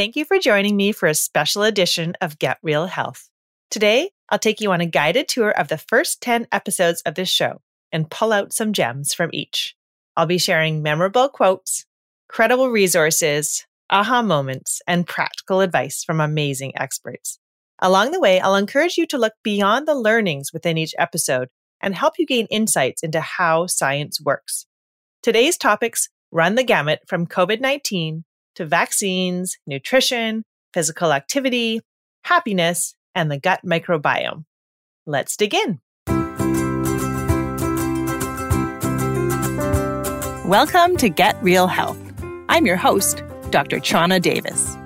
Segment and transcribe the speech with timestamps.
[0.00, 3.28] Thank you for joining me for a special edition of Get Real Health.
[3.70, 7.28] Today, I'll take you on a guided tour of the first 10 episodes of this
[7.28, 7.60] show
[7.92, 9.76] and pull out some gems from each.
[10.16, 11.84] I'll be sharing memorable quotes,
[12.30, 17.38] credible resources, aha moments, and practical advice from amazing experts.
[17.78, 21.48] Along the way, I'll encourage you to look beyond the learnings within each episode
[21.82, 24.64] and help you gain insights into how science works.
[25.22, 28.24] Today's topics run the gamut from COVID 19
[28.56, 31.80] to vaccines, nutrition, physical activity,
[32.24, 34.44] happiness, and the gut microbiome.
[35.06, 35.80] Let's dig in.
[40.46, 41.98] Welcome to Get Real Health.
[42.48, 43.78] I'm your host, Dr.
[43.78, 44.76] Chana Davis.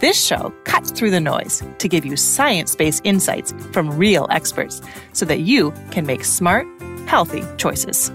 [0.00, 4.80] This show cuts through the noise to give you science based insights from real experts
[5.12, 6.66] so that you can make smart,
[7.06, 8.10] healthy choices.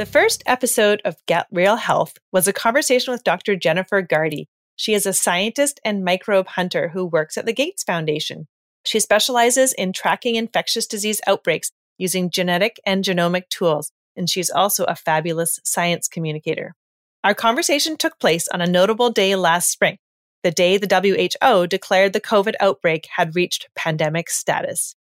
[0.00, 3.54] The first episode of Get Real Health was a conversation with Dr.
[3.54, 4.48] Jennifer Gardy.
[4.74, 8.48] She is a scientist and microbe hunter who works at the Gates Foundation.
[8.86, 14.84] She specializes in tracking infectious disease outbreaks using genetic and genomic tools, and she's also
[14.84, 16.74] a fabulous science communicator.
[17.22, 19.98] Our conversation took place on a notable day last spring,
[20.42, 24.96] the day the WHO declared the COVID outbreak had reached pandemic status.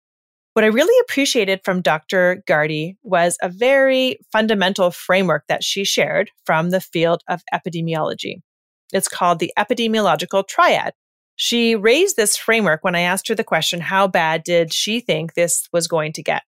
[0.54, 2.44] What I really appreciated from Dr.
[2.46, 8.36] Gardy was a very fundamental framework that she shared from the field of epidemiology.
[8.92, 10.92] It's called the epidemiological triad.
[11.34, 15.34] She raised this framework when I asked her the question, how bad did she think
[15.34, 16.44] this was going to get?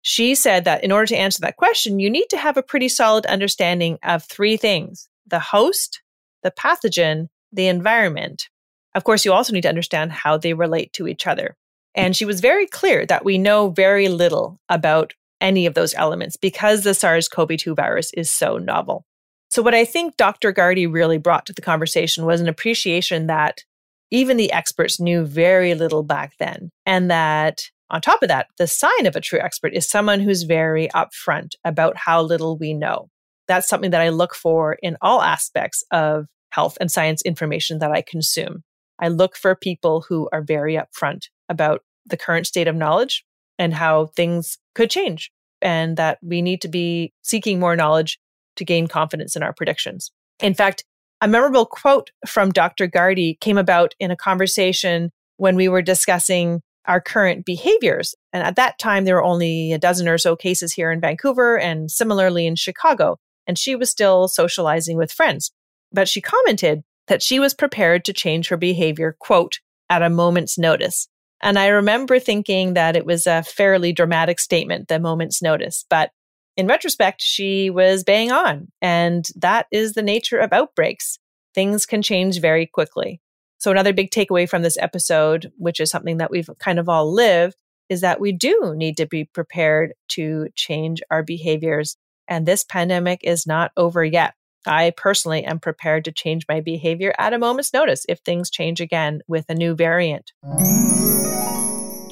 [0.00, 2.88] She said that in order to answer that question, you need to have a pretty
[2.88, 6.00] solid understanding of three things the host,
[6.42, 8.48] the pathogen, the environment.
[8.94, 11.54] Of course, you also need to understand how they relate to each other.
[11.94, 16.36] And she was very clear that we know very little about any of those elements
[16.36, 19.04] because the SARS CoV 2 virus is so novel.
[19.50, 20.52] So, what I think Dr.
[20.52, 23.64] Gardy really brought to the conversation was an appreciation that
[24.10, 26.70] even the experts knew very little back then.
[26.86, 30.44] And that on top of that, the sign of a true expert is someone who's
[30.44, 33.10] very upfront about how little we know.
[33.48, 37.90] That's something that I look for in all aspects of health and science information that
[37.90, 38.62] I consume.
[38.98, 43.24] I look for people who are very upfront about the current state of knowledge
[43.58, 45.30] and how things could change,
[45.60, 48.18] and that we need to be seeking more knowledge
[48.56, 50.10] to gain confidence in our predictions.
[50.40, 50.84] In fact,
[51.20, 52.86] a memorable quote from Dr.
[52.86, 58.14] Gardy came about in a conversation when we were discussing our current behaviors.
[58.32, 61.58] And at that time, there were only a dozen or so cases here in Vancouver
[61.58, 63.18] and similarly in Chicago.
[63.46, 65.52] And she was still socializing with friends.
[65.92, 70.58] But she commented that she was prepared to change her behavior, quote, at a moment's
[70.58, 71.08] notice.
[71.42, 75.84] And I remember thinking that it was a fairly dramatic statement, the moment's notice.
[75.90, 76.10] But
[76.56, 78.68] in retrospect, she was bang on.
[78.80, 81.18] And that is the nature of outbreaks.
[81.54, 83.20] Things can change very quickly.
[83.58, 87.12] So, another big takeaway from this episode, which is something that we've kind of all
[87.12, 87.56] lived,
[87.88, 91.96] is that we do need to be prepared to change our behaviors.
[92.26, 94.34] And this pandemic is not over yet.
[94.66, 98.80] I personally am prepared to change my behavior at a moment's notice if things change
[98.80, 100.32] again with a new variant.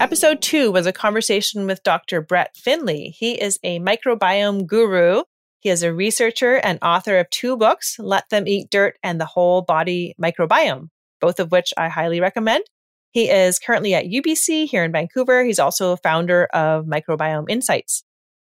[0.01, 2.23] Episode two was a conversation with Dr.
[2.23, 3.11] Brett Finlay.
[3.11, 5.23] He is a microbiome guru.
[5.61, 9.27] He is a researcher and author of two books, Let Them Eat Dirt and The
[9.27, 10.89] Whole Body Microbiome,
[11.21, 12.65] both of which I highly recommend.
[13.13, 15.45] He is currently at UBC here in Vancouver.
[15.45, 18.03] He's also a founder of Microbiome Insights.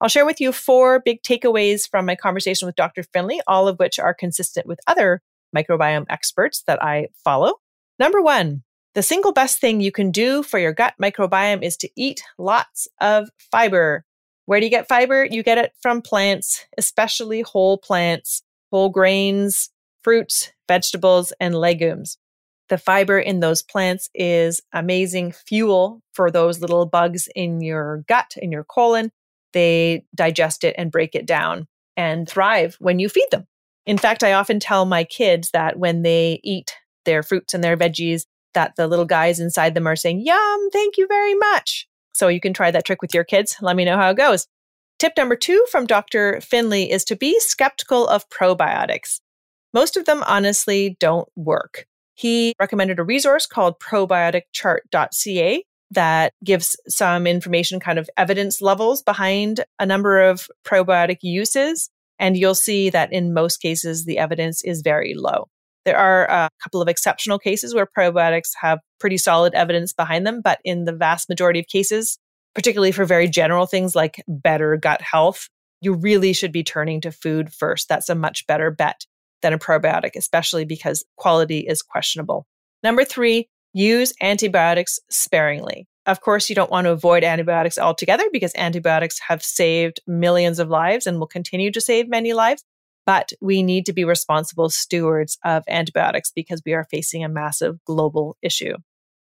[0.00, 3.02] I'll share with you four big takeaways from my conversation with Dr.
[3.02, 5.22] Finlay, all of which are consistent with other
[5.56, 7.54] microbiome experts that I follow.
[7.98, 8.62] Number one,
[8.94, 12.88] the single best thing you can do for your gut microbiome is to eat lots
[13.00, 14.04] of fiber.
[14.46, 15.24] Where do you get fiber?
[15.24, 19.70] You get it from plants, especially whole plants, whole grains,
[20.02, 22.18] fruits, vegetables, and legumes.
[22.68, 28.34] The fiber in those plants is amazing fuel for those little bugs in your gut,
[28.36, 29.10] in your colon,
[29.58, 33.44] they digest it and break it down and thrive when you feed them.
[33.86, 36.74] In fact, I often tell my kids that when they eat
[37.04, 38.22] their fruits and their veggies,
[38.54, 41.88] that the little guys inside them are saying, Yum, thank you very much.
[42.12, 43.56] So you can try that trick with your kids.
[43.60, 44.46] Let me know how it goes.
[45.00, 46.40] Tip number two from Dr.
[46.40, 49.20] Finlay is to be skeptical of probiotics.
[49.74, 51.86] Most of them honestly don't work.
[52.14, 59.64] He recommended a resource called probioticchart.ca that gives some information, kind of evidence levels behind
[59.78, 61.90] a number of probiotic uses.
[62.18, 65.48] And you'll see that in most cases, the evidence is very low.
[65.84, 70.40] There are a couple of exceptional cases where probiotics have pretty solid evidence behind them,
[70.42, 72.18] but in the vast majority of cases,
[72.54, 75.48] particularly for very general things like better gut health,
[75.80, 77.88] you really should be turning to food first.
[77.88, 79.06] That's a much better bet.
[79.42, 82.46] than a probiotic, especially because quality is questionable.
[82.82, 85.86] Number three, use antibiotics sparingly.
[86.06, 90.68] Of course, you don't want to avoid antibiotics altogether because antibiotics have saved millions of
[90.68, 92.64] lives and will continue to save many lives.
[93.04, 97.82] But we need to be responsible stewards of antibiotics because we are facing a massive
[97.84, 98.74] global issue.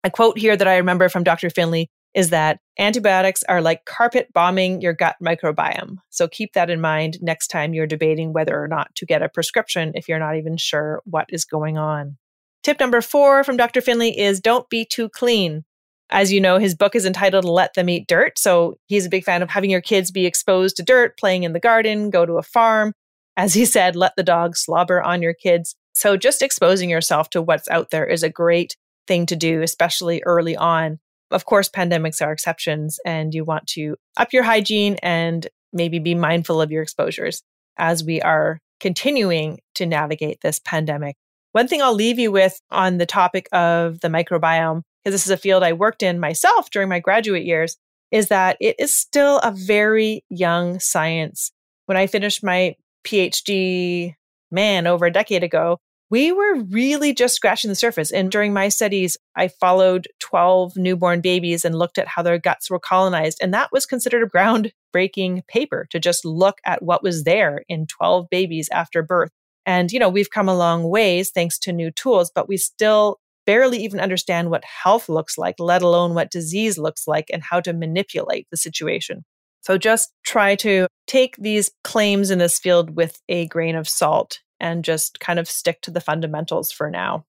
[0.05, 1.49] A quote here that I remember from Dr.
[1.49, 5.97] Finlay is that antibiotics are like carpet bombing your gut microbiome.
[6.11, 9.29] So keep that in mind next time you're debating whether or not to get a
[9.29, 12.17] prescription if you're not even sure what is going on.
[12.65, 13.83] Tip number four from Dr.
[13.83, 15.65] Finlay is don't be too clean.
[16.09, 18.39] As you know, his book is entitled Let Them Eat Dirt.
[18.39, 21.53] So he's a big fan of having your kids be exposed to dirt, playing in
[21.53, 22.95] the garden, go to a farm.
[23.37, 25.77] As he said, let the dog slobber on your kids.
[25.95, 28.77] So just exposing yourself to what's out there is a great
[29.07, 31.01] thing to do, especially early on.
[31.31, 36.15] Of course, pandemics are exceptions, and you want to up your hygiene and maybe be
[36.15, 37.43] mindful of your exposures
[37.77, 41.17] as we are continuing to navigate this pandemic.
[41.55, 45.31] One thing I'll leave you with on the topic of the microbiome, because this is
[45.31, 47.77] a field I worked in myself during my graduate years,
[48.11, 51.53] is that it is still a very young science.
[51.87, 52.75] When I finished my
[53.07, 54.15] PhD,
[54.51, 55.79] man, over a decade ago,
[56.11, 58.11] we were really just scratching the surface.
[58.11, 62.69] And during my studies, I followed 12 newborn babies and looked at how their guts
[62.69, 63.39] were colonized.
[63.41, 67.87] And that was considered a groundbreaking paper to just look at what was there in
[67.87, 69.31] 12 babies after birth.
[69.67, 73.19] And, you know, we've come a long ways thanks to new tools, but we still
[73.47, 77.61] barely even understand what health looks like, let alone what disease looks like and how
[77.61, 79.25] to manipulate the situation.
[79.61, 84.41] So just try to take these claims in this field with a grain of salt
[84.61, 87.25] and just kind of stick to the fundamentals for now.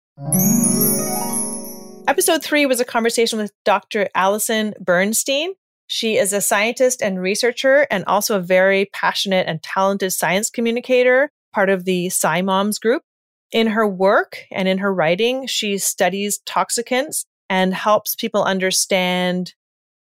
[2.07, 4.09] Episode three was a conversation with Dr.
[4.15, 5.53] Alison Bernstein.
[5.87, 11.29] She is a scientist and researcher and also a very passionate and talented science communicator,
[11.55, 13.01] part of the SciMoms group.
[13.51, 19.53] In her work and in her writing, she studies toxicants and helps people understand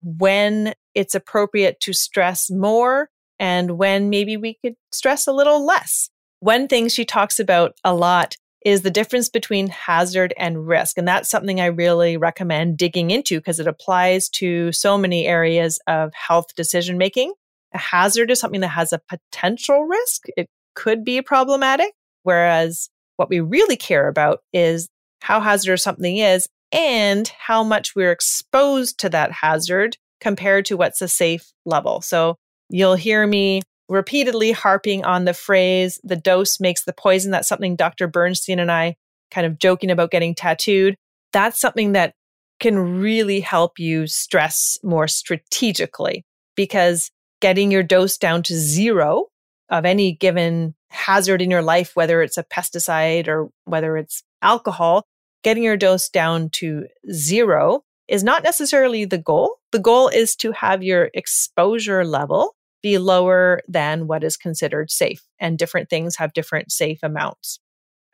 [0.03, 3.09] when it's appropriate to stress more
[3.39, 6.11] and when maybe we could stress a little less.
[6.41, 10.99] One thing she talks about a lot is the difference between hazard and risk.
[10.99, 15.79] And that's something I really recommend digging into because it applies to so many areas
[15.87, 17.35] of health decision making.
[17.75, 20.25] A hazard is something that has a potential risk.
[20.37, 21.93] It could be problematic.
[22.23, 24.88] Whereas what we really care about is
[25.21, 31.03] how hazardous something is and how much we're exposed to that hazard compared to what's
[31.03, 32.00] a safe level.
[32.00, 32.37] So
[32.69, 37.31] you'll hear me repeatedly harping on the phrase, the dose makes the poison.
[37.31, 38.09] That's something Dr.
[38.09, 38.97] Bernstein and I
[39.31, 40.97] kind of joking about getting tattooed.
[41.32, 42.15] That's something that
[42.61, 46.25] can really help you stress more strategically
[46.56, 47.11] because
[47.41, 49.27] getting your dose down to zero
[49.70, 55.06] of any given hazard in your life, whether it's a pesticide or whether it's alcohol,
[55.43, 59.56] getting your dose down to zero is not necessarily the goal.
[59.72, 65.22] The goal is to have your exposure level be lower than what is considered safe.
[65.40, 67.58] And different things have different safe amounts.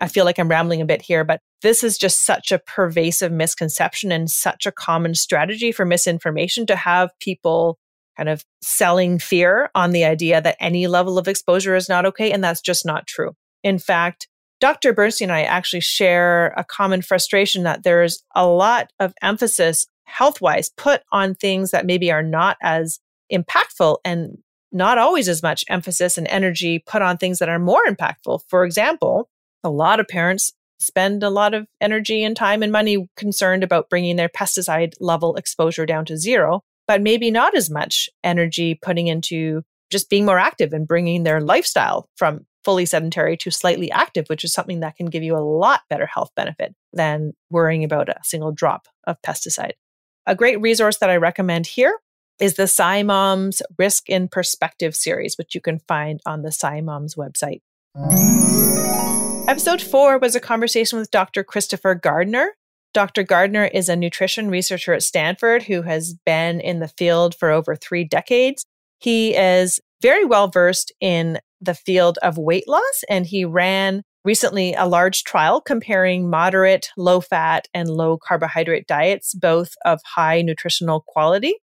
[0.01, 3.33] I feel like I'm rambling a bit here, but this is just such a pervasive
[3.33, 7.79] misconception and such a common strategy for misinformation to have people
[8.21, 12.31] kind of selling fear on the idea that any level of exposure is not okay.
[12.31, 13.35] And that's just not true.
[13.63, 14.29] In fact,
[14.61, 14.93] Dr.
[14.93, 20.43] Bernstein and I actually share a common frustration that there's a lot of emphasis health
[20.43, 23.01] wise put on things that maybe are not as
[23.33, 24.37] impactful and
[24.71, 28.41] not always as much emphasis and energy put on things that are more impactful.
[28.49, 29.31] For example,
[29.65, 33.89] a lot of parents spend a lot of energy and time and money concerned about
[33.89, 39.07] bringing their pesticide level exposure down to zero, but maybe not as much energy putting
[39.07, 44.27] into just being more active and bringing their lifestyle from fully sedentary to slightly active,
[44.27, 48.09] which is something that can give you a lot better health benefit than worrying about
[48.09, 49.75] a single drop of pesticide.
[50.27, 51.97] A great resource that I recommend here
[52.41, 57.61] is the SciMoms Risk in Perspective series, which you can find on the SciMoms website.
[59.47, 61.45] Episode four was a conversation with Dr.
[61.45, 62.57] Christopher Gardner.
[62.93, 63.23] Dr.
[63.23, 67.77] Gardner is a nutrition researcher at Stanford who has been in the field for over
[67.77, 68.65] three decades.
[68.99, 74.75] He is very well versed in the field of weight loss, and he ran recently
[74.75, 81.05] a large trial comparing moderate, low fat, and low carbohydrate diets, both of high nutritional
[81.07, 81.55] quality.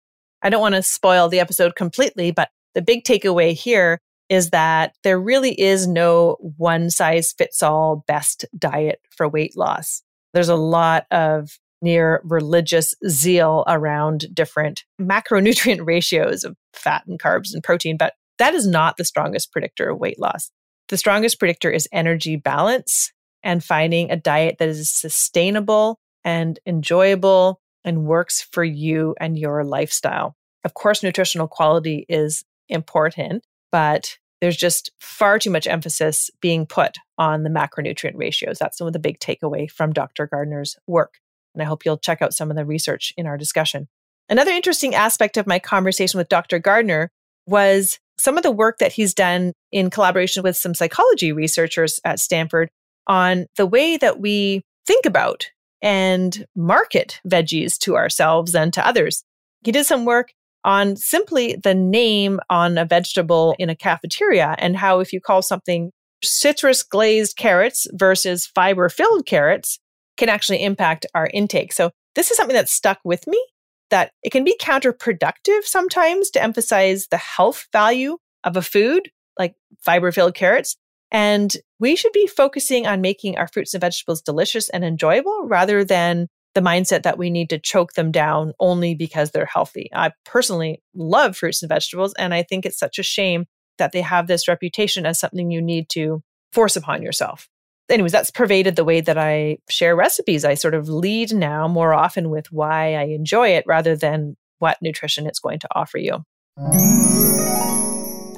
[0.42, 4.94] I don't want to spoil the episode completely, but the big takeaway here is that
[5.02, 10.02] there really is no one size fits all best diet for weight loss.
[10.36, 17.54] There's a lot of near religious zeal around different macronutrient ratios of fat and carbs
[17.54, 20.50] and protein, but that is not the strongest predictor of weight loss.
[20.90, 27.58] The strongest predictor is energy balance and finding a diet that is sustainable and enjoyable
[27.82, 30.36] and works for you and your lifestyle.
[30.64, 36.96] Of course, nutritional quality is important, but there's just far too much emphasis being put
[37.18, 38.58] on the macronutrient ratios.
[38.58, 40.26] That's some of the big takeaway from Dr.
[40.26, 41.14] Gardner's work.
[41.54, 43.88] And I hope you'll check out some of the research in our discussion.
[44.28, 46.58] Another interesting aspect of my conversation with Dr.
[46.58, 47.10] Gardner
[47.46, 52.18] was some of the work that he's done in collaboration with some psychology researchers at
[52.18, 52.68] Stanford
[53.06, 55.46] on the way that we think about
[55.82, 59.22] and market veggies to ourselves and to others.
[59.64, 60.32] He did some work
[60.66, 65.40] on simply the name on a vegetable in a cafeteria and how if you call
[65.40, 65.92] something
[66.22, 69.78] citrus glazed carrots versus fiber filled carrots
[70.16, 71.72] can actually impact our intake.
[71.72, 73.42] So this is something that stuck with me
[73.90, 79.54] that it can be counterproductive sometimes to emphasize the health value of a food like
[79.84, 80.76] fiber filled carrots.
[81.12, 85.84] And we should be focusing on making our fruits and vegetables delicious and enjoyable rather
[85.84, 89.90] than the mindset that we need to choke them down only because they're healthy.
[89.94, 93.44] I personally love fruits and vegetables, and I think it's such a shame
[93.76, 96.22] that they have this reputation as something you need to
[96.52, 97.46] force upon yourself.
[97.90, 100.46] Anyways, that's pervaded the way that I share recipes.
[100.46, 104.78] I sort of lead now more often with why I enjoy it rather than what
[104.80, 106.24] nutrition it's going to offer you.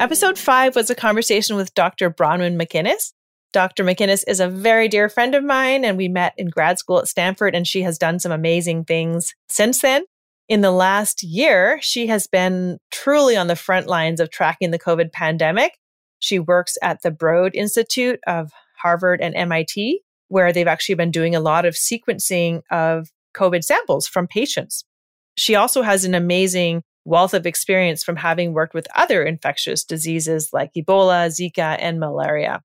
[0.00, 2.10] Episode five was a conversation with Dr.
[2.10, 3.12] Bronwyn MacInnis.
[3.52, 3.83] Dr.
[3.83, 7.09] MacInnis is a very dear friend of mine, and we met in grad school at
[7.09, 10.05] Stanford, and she has done some amazing things since then.
[10.49, 14.78] In the last year, she has been truly on the front lines of tracking the
[14.78, 15.78] COVID pandemic.
[16.21, 21.35] She works at the Broad Institute of Harvard and MIT, where they've actually been doing
[21.35, 24.85] a lot of sequencing of COVID samples from patients.
[25.37, 30.50] She also has an amazing wealth of experience from having worked with other infectious diseases
[30.52, 32.62] like Ebola, Zika, and malaria.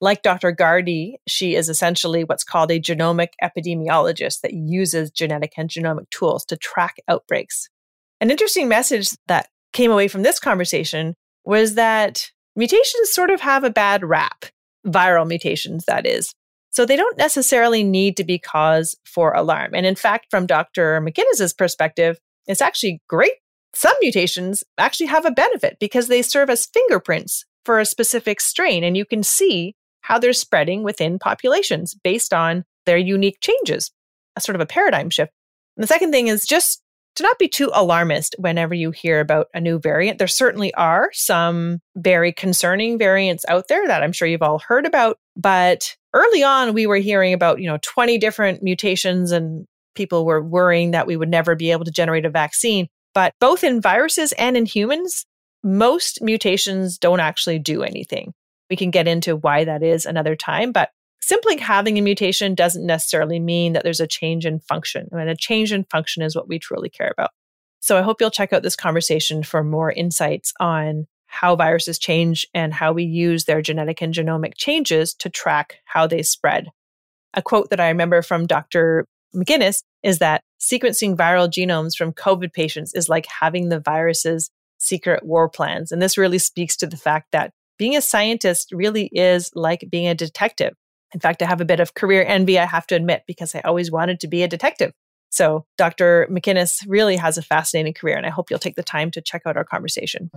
[0.00, 0.50] Like Dr.
[0.52, 6.44] Gardy, she is essentially what's called a genomic epidemiologist that uses genetic and genomic tools
[6.46, 7.68] to track outbreaks.
[8.20, 11.14] An interesting message that came away from this conversation
[11.44, 14.46] was that mutations sort of have a bad rap,
[14.86, 16.34] viral mutations, that is.
[16.70, 19.74] So they don't necessarily need to be cause for alarm.
[19.74, 21.00] And in fact, from Dr.
[21.00, 23.34] MacInnis's perspective, it's actually great.
[23.74, 28.82] Some mutations actually have a benefit because they serve as fingerprints for a specific strain.
[28.82, 29.74] And you can see
[30.10, 33.92] how they're spreading within populations based on their unique changes,
[34.34, 35.30] a sort of a paradigm shift.
[35.76, 36.82] And the second thing is just
[37.14, 40.18] to not be too alarmist whenever you hear about a new variant.
[40.18, 44.84] There certainly are some very concerning variants out there that I'm sure you've all heard
[44.84, 45.16] about.
[45.36, 49.64] But early on, we were hearing about, you know, 20 different mutations and
[49.94, 52.88] people were worrying that we would never be able to generate a vaccine.
[53.14, 55.24] But both in viruses and in humans,
[55.62, 58.32] most mutations don't actually do anything.
[58.70, 62.86] We can get into why that is another time, but simply having a mutation doesn't
[62.86, 65.08] necessarily mean that there's a change in function.
[65.12, 67.30] And a change in function is what we truly care about.
[67.80, 72.46] So I hope you'll check out this conversation for more insights on how viruses change
[72.52, 76.68] and how we use their genetic and genomic changes to track how they spread.
[77.34, 79.06] A quote that I remember from Dr.
[79.34, 85.24] MacInnis is that sequencing viral genomes from COVID patients is like having the virus's secret
[85.24, 85.92] war plans.
[85.92, 90.06] And this really speaks to the fact that being a scientist really is like being
[90.06, 90.74] a detective.
[91.14, 93.60] In fact, I have a bit of career envy, I have to admit, because I
[93.60, 94.92] always wanted to be a detective.
[95.30, 96.28] So, Dr.
[96.30, 99.42] MacInnis really has a fascinating career, and I hope you'll take the time to check
[99.46, 100.30] out our conversation.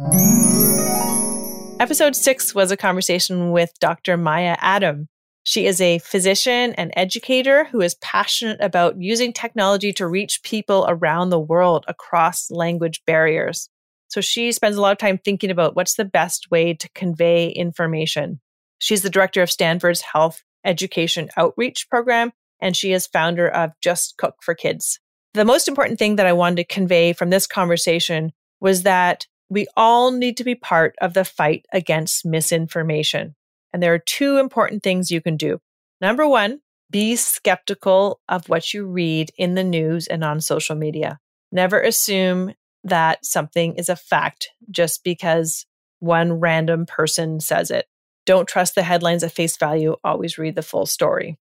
[1.81, 4.15] Episode six was a conversation with Dr.
[4.15, 5.09] Maya Adam.
[5.43, 10.85] She is a physician and educator who is passionate about using technology to reach people
[10.87, 13.67] around the world across language barriers.
[14.13, 17.49] So she spends a lot of time thinking about what's the best way to convey
[17.49, 18.39] information.
[18.77, 24.17] She's the director of Stanford's Health Education Outreach Program, and she is founder of Just
[24.17, 24.99] Cook for Kids.
[25.33, 29.65] The most important thing that I wanted to convey from this conversation was that we
[29.75, 33.33] all need to be part of the fight against misinformation.
[33.73, 35.59] And there are two important things you can do.
[36.01, 36.59] Number one,
[36.91, 41.19] be skeptical of what you read in the news and on social media.
[41.51, 42.53] Never assume
[42.83, 45.65] that something is a fact just because
[45.99, 47.87] one random person says it.
[48.25, 49.95] Don't trust the headlines at face value.
[50.03, 51.37] Always read the full story.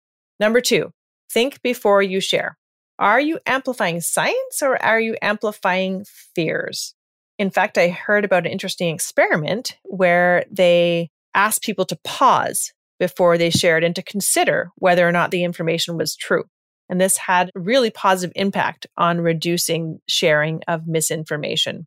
[0.40, 0.92] Number two,
[1.30, 2.56] think before you share.
[2.98, 6.94] Are you amplifying science or are you amplifying fears?
[7.38, 13.36] In fact, I heard about an interesting experiment where they asked people to pause before
[13.36, 16.44] they shared and to consider whether or not the information was true.
[16.88, 21.86] And this had a really positive impact on reducing sharing of misinformation.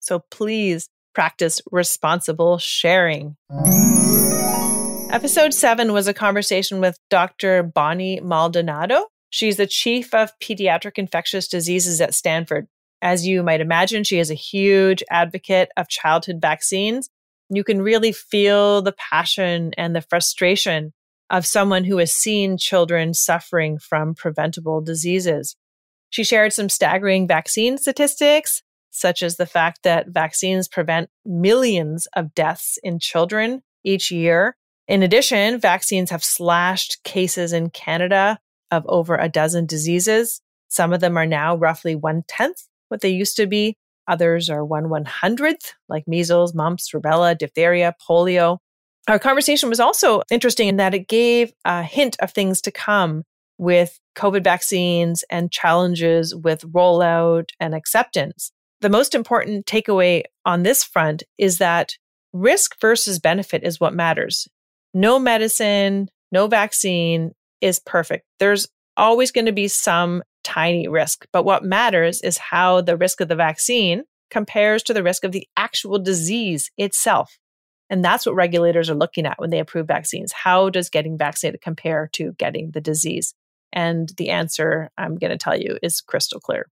[0.00, 3.36] So please practice responsible sharing.
[5.10, 7.62] Episode seven was a conversation with Dr.
[7.62, 9.06] Bonnie Maldonado.
[9.30, 12.66] She's the chief of pediatric infectious diseases at Stanford.
[13.00, 17.10] As you might imagine, she is a huge advocate of childhood vaccines.
[17.50, 20.92] You can really feel the passion and the frustration
[21.34, 25.56] of someone who has seen children suffering from preventable diseases.
[26.10, 28.62] She shared some staggering vaccine statistics,
[28.92, 34.56] such as the fact that vaccines prevent millions of deaths in children each year.
[34.86, 38.38] In addition, vaccines have slashed cases in Canada
[38.70, 40.40] of over a dozen diseases.
[40.68, 43.76] Some of them are now roughly one tenth what they used to be.
[44.06, 48.58] Others are one one hundredth, like measles, mumps, rubella, diphtheria, polio.
[49.06, 53.24] Our conversation was also interesting in that it gave a hint of things to come
[53.58, 58.50] with COVID vaccines and challenges with rollout and acceptance.
[58.80, 61.92] The most important takeaway on this front is that
[62.32, 64.48] risk versus benefit is what matters
[64.96, 68.24] no medicine, no vaccine is perfect.
[68.38, 71.26] There's always going to be some tiny risk.
[71.32, 75.32] But what matters is how the risk of the vaccine compares to the risk of
[75.32, 77.38] the actual disease itself.
[77.90, 80.32] And that's what regulators are looking at when they approve vaccines.
[80.32, 83.34] How does getting vaccinated compare to getting the disease?
[83.72, 86.68] And the answer I'm going to tell you is crystal clear.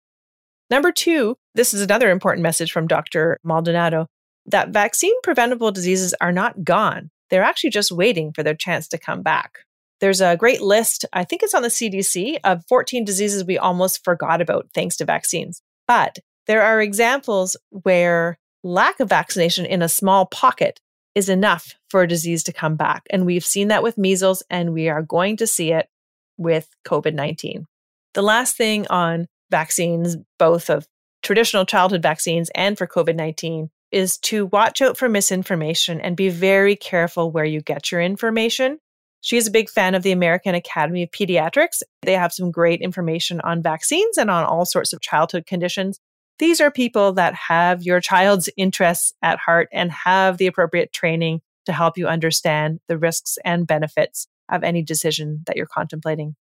[0.70, 3.38] Number two, this is another important message from Dr.
[3.42, 4.06] Maldonado
[4.46, 7.10] that vaccine preventable diseases are not gone.
[7.28, 9.58] They're actually just waiting for their chance to come back.
[10.00, 14.02] There's a great list, I think it's on the CDC, of 14 diseases we almost
[14.02, 15.60] forgot about thanks to vaccines.
[15.86, 20.80] But there are examples where lack of vaccination in a small pocket
[21.14, 23.02] is enough for a disease to come back.
[23.10, 25.88] And we've seen that with measles, and we are going to see it
[26.36, 27.66] with COVID 19.
[28.14, 30.86] The last thing on vaccines, both of
[31.22, 36.28] traditional childhood vaccines and for COVID 19, is to watch out for misinformation and be
[36.28, 38.78] very careful where you get your information.
[39.22, 41.82] She is a big fan of the American Academy of Pediatrics.
[42.02, 46.00] They have some great information on vaccines and on all sorts of childhood conditions.
[46.40, 51.42] These are people that have your child's interests at heart and have the appropriate training
[51.66, 56.34] to help you understand the risks and benefits of any decision that you're contemplating.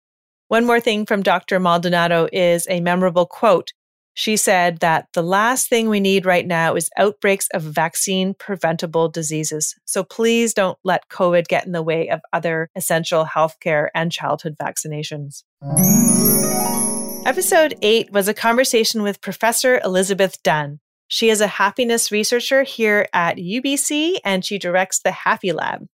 [0.48, 1.60] One more thing from Dr.
[1.60, 3.74] Maldonado is a memorable quote
[4.20, 9.10] she said that the last thing we need right now is outbreaks of vaccine preventable
[9.10, 9.76] diseases.
[9.86, 14.56] So please don't let COVID get in the way of other essential healthcare and childhood
[14.60, 15.44] vaccinations.
[17.28, 20.80] Episode 8 was a conversation with Professor Elizabeth Dunn.
[21.10, 25.88] She is a happiness researcher here at UBC and she directs the Happy Lab.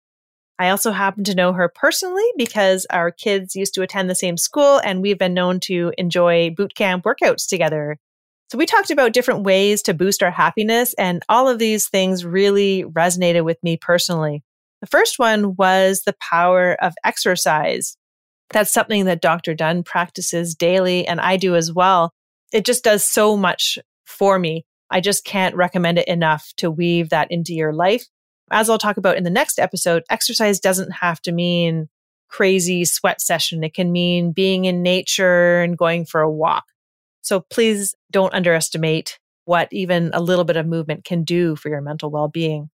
[0.59, 4.37] I also happen to know her personally because our kids used to attend the same
[4.37, 7.97] school and we've been known to enjoy boot camp workouts together.
[8.51, 12.23] So we talked about different ways to boost our happiness, and all of these things
[12.23, 14.43] really resonated with me personally.
[14.81, 17.97] The first one was the power of exercise.
[18.53, 19.53] That's something that Dr.
[19.55, 22.13] Dunn practices daily, and I do as well.
[22.51, 24.65] It just does so much for me.
[24.91, 28.05] I just can't recommend it enough to weave that into your life.
[28.51, 31.89] As I'll talk about in the next episode, exercise doesn't have to mean
[32.29, 33.63] crazy sweat session.
[33.63, 36.65] It can mean being in nature and going for a walk.
[37.21, 41.81] So please don't underestimate what even a little bit of movement can do for your
[41.81, 42.69] mental well being.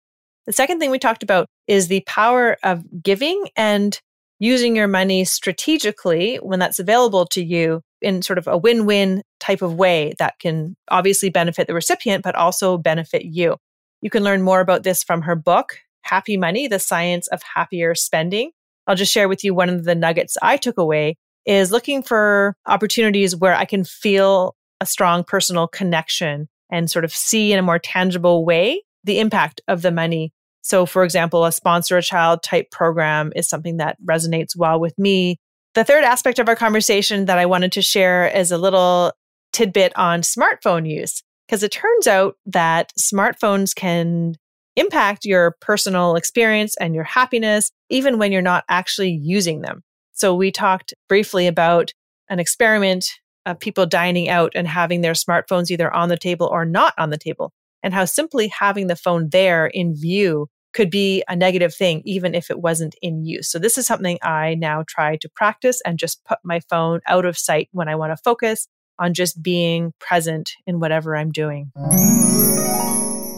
[0.47, 3.99] The second thing we talked about is the power of giving and
[4.39, 9.23] using your money strategically when that's available to you in sort of a win win
[9.39, 13.55] type of way that can obviously benefit the recipient, but also benefit you.
[14.01, 17.95] You can learn more about this from her book, Happy Money The Science of Happier
[17.95, 18.51] Spending.
[18.85, 22.55] I'll just share with you one of the nuggets I took away is looking for
[22.67, 27.63] opportunities where I can feel a strong personal connection and sort of see in a
[27.63, 30.33] more tangible way the impact of the money.
[30.67, 34.99] So, for example, a sponsor a child type program is something that resonates well with
[34.99, 35.37] me.
[35.75, 39.13] The third aspect of our conversation that I wanted to share is a little
[39.53, 44.35] tidbit on smartphone use, because it turns out that smartphones can
[44.75, 49.83] impact your personal experience and your happiness, even when you're not actually using them.
[50.11, 51.93] So we talked briefly about
[52.29, 53.05] an experiment
[53.45, 57.09] of people dining out and having their smartphones either on the table or not on
[57.09, 61.73] the table, and how simply having the phone there in view could be a negative
[61.73, 63.49] thing, even if it wasn't in use.
[63.49, 67.25] So, this is something I now try to practice and just put my phone out
[67.25, 68.67] of sight when I want to focus
[68.99, 71.71] on just being present in whatever I'm doing.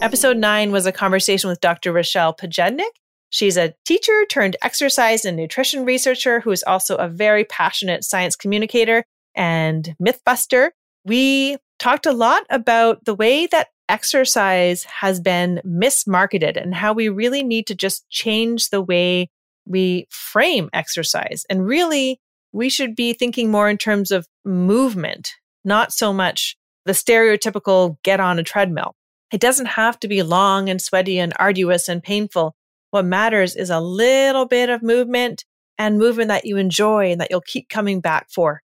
[0.02, 1.94] Episode nine was a conversation with Dr.
[1.94, 2.92] Rochelle Pojednic.
[3.30, 8.36] She's a teacher turned exercise and nutrition researcher who is also a very passionate science
[8.36, 10.72] communicator and mythbuster.
[11.06, 17.10] We talked a lot about the way that exercise has been mismarketed and how we
[17.10, 19.30] really need to just change the way
[19.66, 21.46] we frame exercise.
[21.50, 22.20] And really,
[22.52, 25.32] we should be thinking more in terms of movement,
[25.64, 28.96] not so much the stereotypical get on a treadmill.
[29.32, 32.56] It doesn't have to be long and sweaty and arduous and painful.
[32.92, 35.46] What matters is a little bit of movement
[35.78, 38.62] and movement that you enjoy and that you'll keep coming back for.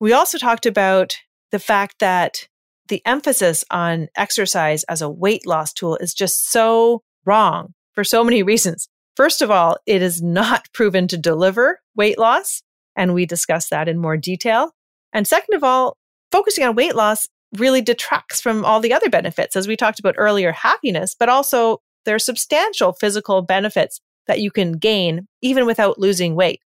[0.00, 1.18] We also talked about
[1.52, 2.48] the fact that
[2.88, 8.24] the emphasis on exercise as a weight loss tool is just so wrong for so
[8.24, 8.88] many reasons.
[9.16, 12.62] First of all, it is not proven to deliver weight loss.
[12.94, 14.72] And we discuss that in more detail.
[15.12, 15.96] And second of all,
[16.32, 20.14] focusing on weight loss really detracts from all the other benefits, as we talked about
[20.18, 25.98] earlier, happiness, but also there are substantial physical benefits that you can gain even without
[25.98, 26.60] losing weight.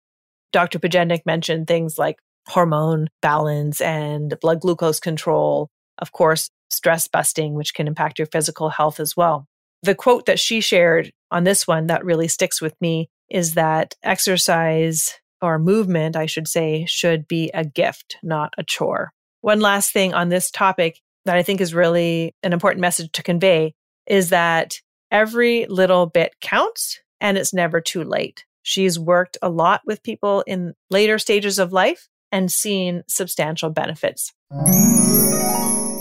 [0.53, 0.79] Dr.
[0.79, 2.17] Pojednic mentioned things like
[2.49, 8.71] hormone balance and blood glucose control, of course, stress busting, which can impact your physical
[8.71, 9.47] health as well.
[9.83, 13.95] The quote that she shared on this one that really sticks with me is that
[14.03, 19.13] exercise or movement, I should say, should be a gift, not a chore.
[19.43, 23.23] One last thing on this topic that I think is really an important message to
[23.23, 23.75] convey
[24.07, 24.81] is that
[25.11, 28.45] every little bit counts and it's never too late.
[28.63, 34.33] She's worked a lot with people in later stages of life and seen substantial benefits.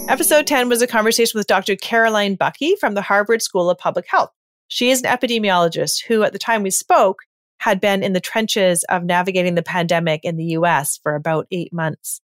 [0.07, 1.75] Episode 10 was a conversation with Dr.
[1.75, 4.29] Caroline Buckee from the Harvard School of Public Health.
[4.67, 7.23] She is an epidemiologist who, at the time we spoke,
[7.57, 11.73] had been in the trenches of navigating the pandemic in the US for about eight
[11.73, 12.21] months.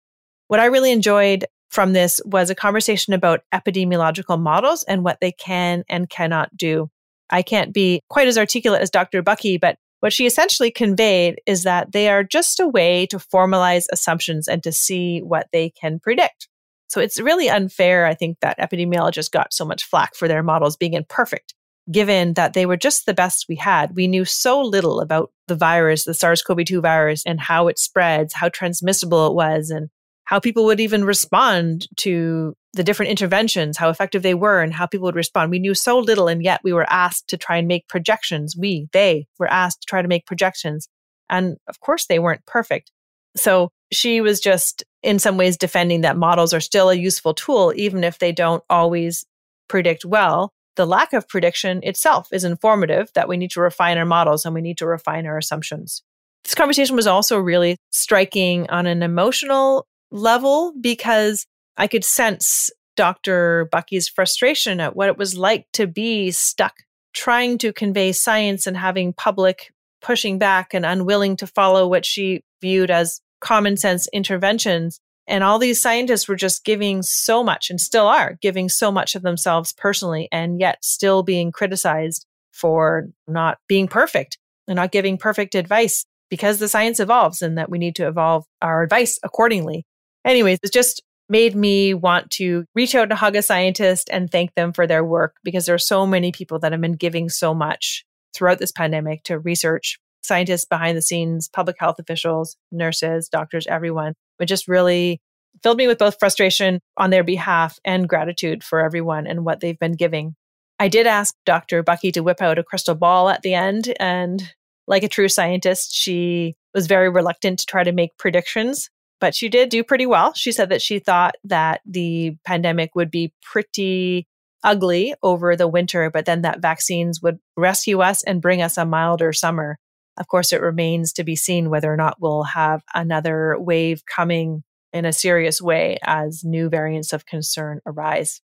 [0.47, 5.31] What I really enjoyed from this was a conversation about epidemiological models and what they
[5.31, 6.91] can and cannot do.
[7.31, 9.23] I can't be quite as articulate as Dr.
[9.23, 13.85] Buckee, but what she essentially conveyed is that they are just a way to formalize
[13.91, 16.47] assumptions and to see what they can predict.
[16.91, 20.75] So it's really unfair, I think, that epidemiologists got so much flack for their models
[20.75, 21.53] being imperfect
[21.89, 23.95] given that they were just the best we had.
[23.95, 27.79] We knew so little about the virus, the SARS CoV 2 virus, and how it
[27.79, 29.89] spreads, how transmissible it was, and
[30.25, 34.85] how people would even respond to the different interventions, how effective they were, and how
[34.85, 35.49] people would respond.
[35.49, 38.55] We knew so little, and yet we were asked to try and make projections.
[38.57, 40.89] We, they were asked to try to make projections.
[41.29, 42.91] And of course, they weren't perfect.
[43.35, 47.73] So she was just in some ways defending that models are still a useful tool,
[47.75, 49.25] even if they don't always
[49.67, 54.05] predict well the lack of prediction itself is informative that we need to refine our
[54.05, 56.03] models and we need to refine our assumptions.
[56.43, 61.45] This conversation was also really striking on an emotional level because
[61.77, 63.69] I could sense Dr.
[63.71, 66.73] Buckee's frustration at what it was like to be stuck
[67.13, 72.41] trying to convey science and having public pushing back and unwilling to follow what she
[72.61, 77.79] viewed as common sense interventions and all these scientists were just giving so much and
[77.79, 83.57] still are giving so much of themselves personally and yet still being criticized for not
[83.67, 87.95] being perfect and not giving perfect advice because the science evolves and that we need
[87.95, 89.85] to evolve our advice accordingly.
[90.25, 94.53] Anyways, it just made me want to reach out and hug a scientist and thank
[94.55, 97.53] them for their work because there are so many people that have been giving so
[97.53, 103.67] much throughout this pandemic to research scientists behind the scenes, public health officials, nurses, doctors,
[103.67, 104.13] everyone.
[104.39, 105.19] It just really
[105.63, 109.79] filled me with both frustration on their behalf and gratitude for everyone and what they've
[109.79, 110.35] been giving.
[110.79, 111.83] I did ask Dr.
[111.83, 113.93] Buckee to whip out a crystal ball at the end.
[113.99, 114.51] And
[114.87, 119.47] like a true scientist, she was very reluctant to try to make predictions, but she
[119.47, 120.33] did do pretty well.
[120.33, 124.27] She said that she thought that the pandemic would be pretty
[124.63, 128.85] ugly over the winter, but then that vaccines would rescue us and bring us a
[128.85, 129.77] milder summer.
[130.21, 134.63] Of course, it remains to be seen whether or not we'll have another wave coming
[134.93, 138.39] in a serious way as new variants of concern arise.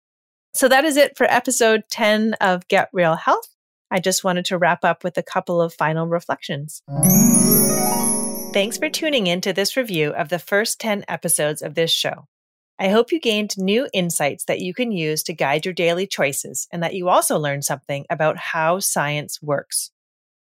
[0.53, 3.47] So that is it for episode 10 of Get Real Health.
[3.89, 6.83] I just wanted to wrap up with a couple of final reflections.
[8.53, 12.27] Thanks for tuning in to this review of the first 10 episodes of this show.
[12.77, 16.67] I hope you gained new insights that you can use to guide your daily choices
[16.71, 19.89] and that you also learned something about how science works.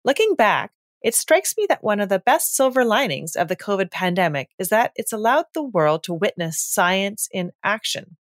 [0.04, 0.72] Looking back,
[1.04, 4.70] it strikes me that one of the best silver linings of the COVID pandemic is
[4.70, 8.16] that it's allowed the world to witness science in action.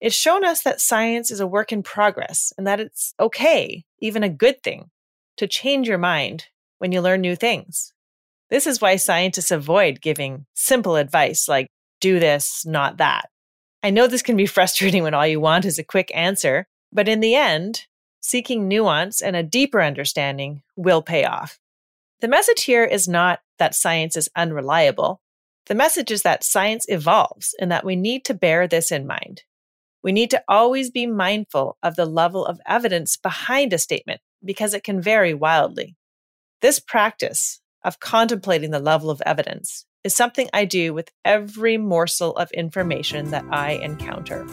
[0.00, 4.24] It's shown us that science is a work in progress and that it's okay, even
[4.24, 4.90] a good thing,
[5.36, 6.46] to change your mind
[6.78, 7.92] when you learn new things.
[8.50, 11.68] This is why scientists avoid giving simple advice like,
[12.00, 13.30] do this, not that.
[13.82, 17.08] I know this can be frustrating when all you want is a quick answer, but
[17.08, 17.86] in the end,
[18.20, 21.58] seeking nuance and a deeper understanding will pay off.
[22.24, 25.20] The message here is not that science is unreliable.
[25.66, 29.42] The message is that science evolves and that we need to bear this in mind.
[30.02, 34.72] We need to always be mindful of the level of evidence behind a statement because
[34.72, 35.96] it can vary wildly.
[36.62, 42.34] This practice of contemplating the level of evidence is something I do with every morsel
[42.38, 44.46] of information that I encounter.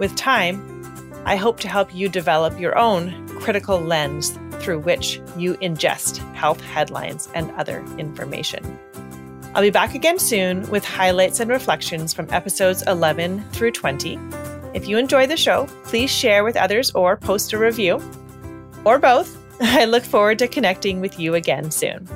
[0.00, 5.54] With time, I hope to help you develop your own critical lens through which you
[5.58, 8.78] ingest health headlines and other information.
[9.54, 14.18] I'll be back again soon with highlights and reflections from episodes 11 through 20.
[14.74, 18.02] If you enjoy the show, please share with others or post a review,
[18.84, 19.38] or both.
[19.60, 22.08] I look forward to connecting with you again soon.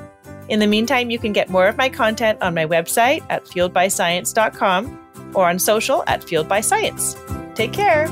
[0.49, 5.31] In the meantime, you can get more of my content on my website at fueledbyscience.com
[5.33, 7.55] or on social at fueledbyscience.
[7.55, 8.07] Take care.